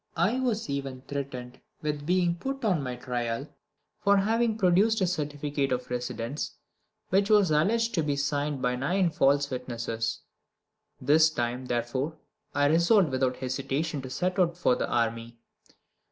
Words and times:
I 0.17 0.39
was 0.39 0.67
even 0.67 1.01
threatened 1.07 1.59
with 1.83 2.07
being 2.07 2.33
put 2.33 2.65
on 2.65 2.81
my 2.81 2.95
trial 2.95 3.47
for 3.99 4.17
having 4.17 4.57
produced 4.57 4.99
a 4.99 5.05
certificate 5.05 5.71
of 5.71 5.91
residence 5.91 6.55
which 7.09 7.29
was 7.29 7.51
alleged 7.51 7.93
to 7.93 8.01
be 8.01 8.15
signed 8.15 8.63
by 8.63 8.75
nine 8.75 9.11
false 9.11 9.51
witnesses. 9.51 10.21
This 10.99 11.29
time, 11.29 11.67
therefore, 11.67 12.17
I 12.55 12.65
resolved 12.65 13.09
without 13.09 13.35
hesitation 13.37 14.01
to 14.01 14.09
set 14.09 14.39
out 14.39 14.57
for 14.57 14.75
the 14.75 14.89
army. 14.89 15.37